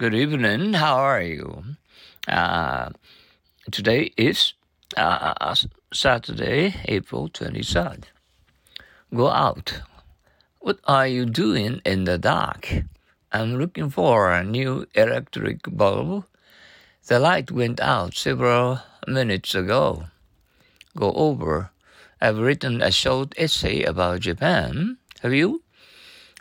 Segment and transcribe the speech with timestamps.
[0.00, 0.72] Good evening.
[0.72, 1.76] How are you?
[2.26, 2.88] Uh,
[3.70, 4.54] today is
[4.96, 5.54] uh,
[5.92, 8.04] Saturday, April 23rd.
[9.14, 9.82] Go out.
[10.60, 12.72] What are you doing in the dark?
[13.30, 16.24] I'm looking for a new electric bulb.
[17.04, 20.04] The light went out several minutes ago.
[20.96, 21.72] Go over.
[22.22, 24.96] I've written a short essay about Japan.
[25.20, 25.62] Have you?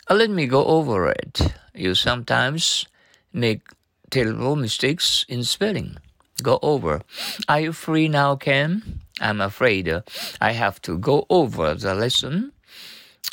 [0.09, 1.41] Uh, let me go over it.
[1.75, 2.85] You sometimes
[3.33, 3.61] make
[4.09, 5.97] terrible mistakes in spelling.
[6.41, 7.01] Go over.
[7.47, 9.01] Are you free now, Ken?
[9.19, 10.01] I'm afraid uh,
[10.39, 12.53] I have to go over the lesson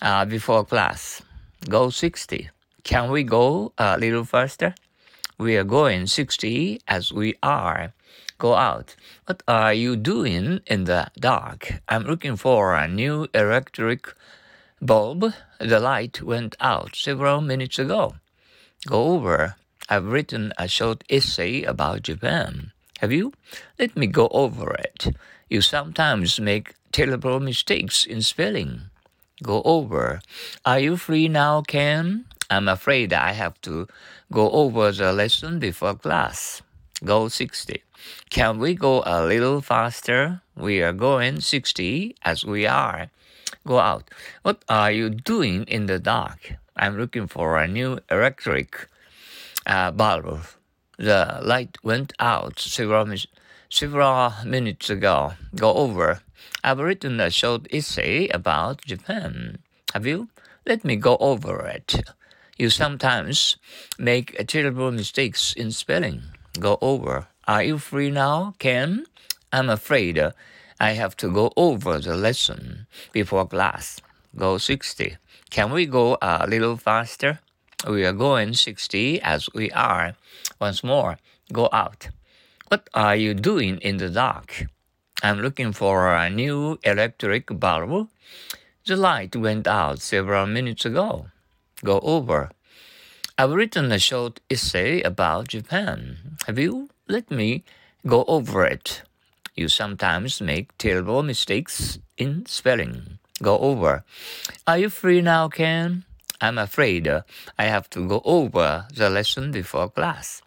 [0.03, 1.23] uh, before class.
[1.69, 2.51] Go 60.
[2.83, 4.75] Can we go a little faster?
[5.39, 7.93] We are going 60 as we are.
[8.39, 8.97] Go out.
[9.27, 11.81] What are you doing in the dark?
[11.89, 14.13] I'm looking for a new electric
[14.81, 15.33] bulb.
[15.59, 18.17] The light went out several minutes ago.
[18.87, 19.57] Go over.
[19.89, 22.73] I've written a short essay about Japan.
[22.99, 23.33] Have you?
[23.79, 25.15] Let me go over it.
[25.49, 28.91] You sometimes make terrible mistakes in spelling.
[29.43, 30.21] Go over.
[30.65, 32.25] Are you free now, Ken?
[32.51, 33.87] I'm afraid I have to
[34.33, 36.63] go over the lesson before class.
[37.05, 37.83] Go 60.
[38.31, 40.41] Can we go a little faster?
[40.57, 43.11] We are going 60 as we are.
[43.67, 44.11] Go out.
[44.43, 46.55] What are you doing in the dark?
[46.77, 48.89] I'm looking for a new electric
[49.67, 50.47] uh, bulb.
[50.99, 53.15] The light went out several,
[53.69, 55.35] several minutes ago.
[55.55, 56.21] Go over.
[56.65, 59.59] I've written a short essay about Japan.
[59.93, 60.29] Have you?
[60.65, 62.03] Let me go over it.
[62.57, 63.57] You sometimes
[63.99, 66.23] make terrible mistakes in spelling.
[66.59, 67.29] Go over.
[67.47, 69.05] Are you free now, Ken?
[69.53, 70.21] I'm afraid
[70.81, 74.01] I have to go over the lesson before class.
[74.35, 75.17] Go 60.
[75.51, 77.41] Can we go a little faster?
[77.87, 80.17] We are going 60 as we are.
[80.61, 81.19] Once more,
[81.53, 82.09] go out.
[82.67, 84.67] What are you doing in the dark?
[85.23, 88.09] I'm looking for a new electric bulb.
[88.87, 91.27] The light went out several minutes ago.
[91.85, 92.51] Go over.
[93.39, 96.39] I've written a short essay about Japan.
[96.47, 96.89] Have you?
[97.07, 97.63] Let me
[98.07, 99.03] go over it.
[99.55, 103.19] You sometimes make terrible mistakes in spelling.
[103.43, 104.05] Go over.
[104.67, 106.06] Are you free now, Ken?
[106.41, 107.23] I'm afraid uh,
[107.59, 110.43] I have to go over the lesson before class.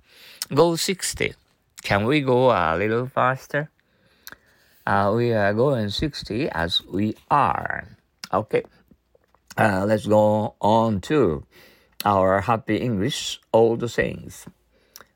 [0.53, 1.33] Go 60.
[1.81, 3.69] Can we go a little faster?
[4.85, 7.87] Uh, we are going 60 as we are.
[8.33, 8.63] Okay.
[9.57, 11.45] Uh, let's go on to
[12.05, 14.45] our happy English old sayings.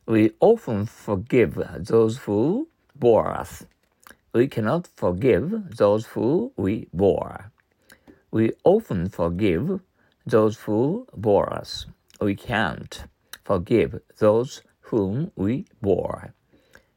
[0.05, 3.65] We often forgive those who bore us.
[4.33, 7.51] We cannot forgive those who we bore.
[8.31, 9.79] We often forgive
[10.25, 11.85] those who bore us.
[12.21, 13.05] We can't
[13.43, 16.33] forgive those whom we bore.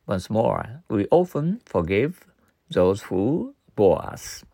[0.07, 2.25] Once more, we often forgive
[2.71, 4.45] those who bore us.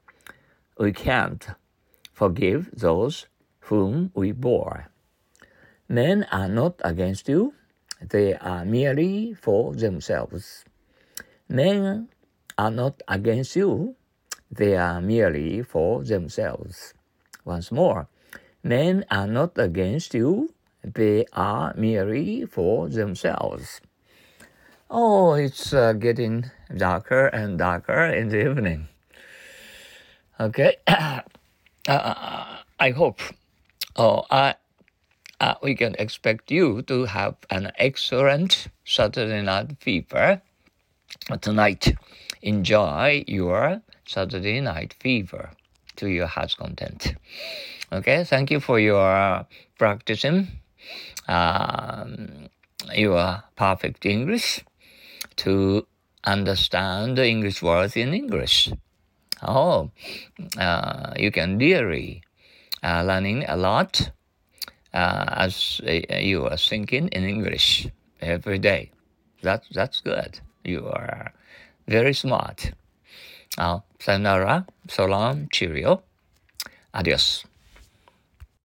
[0.78, 1.47] We can't
[2.12, 3.27] forgive those
[3.60, 4.89] whom we bore.
[5.89, 7.54] Men are not against you,
[8.00, 10.65] they are merely for themselves.
[11.49, 12.09] Men
[12.56, 13.97] are not against you,
[14.50, 16.94] they are merely for themselves.
[17.44, 18.09] Once more,
[18.62, 23.81] Men are not against you, they are merely for themselves.
[24.89, 28.89] Oh, it's uh, getting darker and darker in the evening.
[30.39, 31.21] Okay, uh,
[31.89, 33.21] I hope
[33.97, 34.55] oh, I,
[35.41, 40.43] uh, we can expect you to have an excellent Saturday night fever
[41.41, 41.97] tonight.
[42.43, 45.51] Enjoy your Saturday night fever
[45.97, 47.14] to your heart's content.
[47.92, 49.47] Okay, thank you for your
[49.78, 50.48] practicing
[51.28, 52.48] um,
[52.94, 54.64] your perfect English
[55.36, 55.86] to
[56.25, 58.70] understand the English words in English.
[59.42, 59.91] Oh,
[60.56, 62.22] uh, you can really
[62.82, 64.10] uh, learning a lot
[64.94, 67.88] uh, as uh, you are thinking in English
[68.21, 68.91] every day.
[69.42, 70.38] That, that's good.
[70.65, 71.33] You are
[71.88, 72.72] very smart.
[73.59, 76.03] Uh, sayonara, so long, cheerio,
[76.95, 77.45] adios.